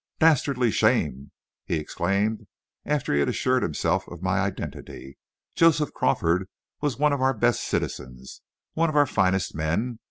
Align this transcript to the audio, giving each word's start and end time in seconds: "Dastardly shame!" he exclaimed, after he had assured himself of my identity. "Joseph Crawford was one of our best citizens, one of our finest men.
"Dastardly 0.17 0.71
shame!" 0.71 1.29
he 1.63 1.75
exclaimed, 1.75 2.47
after 2.87 3.13
he 3.13 3.19
had 3.19 3.29
assured 3.29 3.61
himself 3.61 4.07
of 4.07 4.23
my 4.23 4.39
identity. 4.39 5.19
"Joseph 5.53 5.93
Crawford 5.93 6.47
was 6.81 6.97
one 6.97 7.13
of 7.13 7.21
our 7.21 7.35
best 7.35 7.61
citizens, 7.63 8.41
one 8.73 8.89
of 8.89 8.95
our 8.95 9.05
finest 9.05 9.53
men. 9.53 9.99